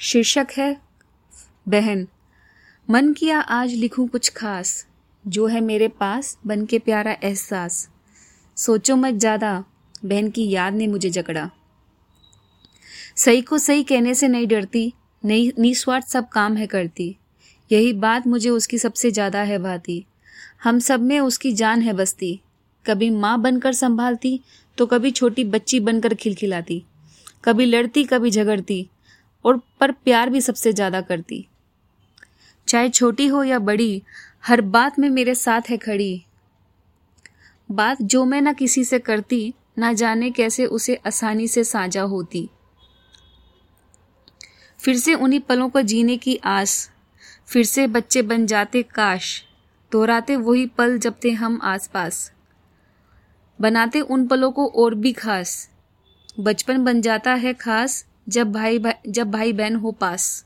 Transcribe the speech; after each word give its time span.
शीर्षक 0.00 0.46
है, 0.56 0.76
बहन, 1.68 2.06
मन 2.90 3.12
किया 3.12 3.40
आज 3.40 3.72
लिखूं 3.74 4.06
कुछ 4.06 4.28
खास, 4.28 4.86
जो 5.24 5.46
है 5.46 5.60
मेरे 5.60 5.88
पास 5.88 6.38
बन 6.46 6.66
के 6.66 6.78
प्यारा 6.78 7.12
एहसास। 7.12 7.88
सोचो 8.56 8.96
मत 8.96 9.14
ज़्यादा, 9.14 9.64
बहन 10.04 10.30
की 10.30 10.48
याद 10.50 10.74
ने 10.74 10.86
मुझे 10.86 11.10
जकड़ा। 11.10 11.50
सही 13.16 13.42
को 13.42 13.58
सही 13.58 13.82
कहने 13.82 14.14
से 14.14 14.28
नहीं 14.28 14.46
डरती, 14.46 14.92
नहीं, 15.24 15.50
निस्वार्थ 15.58 16.06
सब 16.06 16.28
काम 16.28 16.56
है 16.56 16.66
करती। 16.66 17.16
यही 17.70 17.92
बात 17.92 18.26
मुझे 18.26 18.50
उसकी 18.50 18.78
सबसे 18.78 19.10
ज़्यादा 19.10 19.42
है 19.42 19.58
भाती। 19.58 20.04
हम 20.64 20.78
सब 20.78 21.00
में 21.00 21.18
उसकी 21.20 21.52
जान 21.52 21.82
है 21.82 21.92
बसती। 21.92 22.40
कभी 22.86 23.10
माँ 23.10 23.40
बनकर 23.40 23.72
संभालती 23.72 24.40
तो 24.78 24.86
कभी 24.86 25.10
छोटी 25.10 25.44
बच्ची 25.44 25.80
बनकर 25.80 26.14
खिलखिलाती। 26.14 26.82
कभी 27.44 27.66
लड़ती, 27.66 28.04
कभी 28.04 28.30
झगड़ती। 28.30 28.88
और 29.48 29.60
पर 29.80 29.92
प्यार 29.92 30.30
भी 30.30 30.40
सबसे 30.40 30.72
ज़्यादा 30.72 31.00
करती। 31.00 31.46
चाहे 32.68 32.88
छोटी 32.88 33.26
हो 33.26 33.42
या 33.44 33.58
बड़ी, 33.58 34.02
हर 34.44 34.60
बात 34.60 34.98
में 34.98 35.10
मेरे 35.10 35.34
साथ 35.34 35.70
है 35.70 35.76
खड़ी। 35.76 36.24
बात 37.70 38.02
जो 38.02 38.24
मैं 38.24 38.40
ना 38.40 38.52
किसी 38.52 38.84
से 38.84 38.98
करती, 38.98 39.54
ना 39.78 39.92
जाने 39.92 40.30
कैसे 40.30 40.66
उसे 40.66 40.94
आसानी 41.06 41.48
से 41.48 41.64
साझा 41.64 42.02
होती। 42.02 42.48
फिर 44.80 44.96
से 44.96 45.14
उन्हीं 45.14 45.40
पलों 45.40 45.68
को 45.68 45.80
जीने 45.82 46.16
की 46.16 46.36
आस, 46.36 46.90
फिर 47.46 47.64
से 47.64 47.86
बच्चे 47.86 48.22
बन 48.22 48.46
जाते 48.46 48.82
काश, 48.82 49.42
दोहराते 49.92 50.36
वही 50.36 50.66
पल 50.66 50.98
जब 50.98 51.14
थे 51.24 51.30
हम 51.30 51.60
आसपास। 51.62 52.32
बनाते 53.58 54.00
उन 54.00 54.26
पलों 54.26 54.50
को 54.52 54.66
और 54.66 54.94
भी 54.94 55.12
खास, 55.12 55.68
बचपन 56.40 56.84
बन 56.84 57.00
जाता 57.00 57.34
है 57.34 57.54
खास 57.54 58.04
जब 58.28 58.52
भाई 58.52 58.82
जब 59.08 59.30
भाई 59.30 59.52
बहन 59.52 59.76
हो 59.76 59.92
पास। 59.92 60.44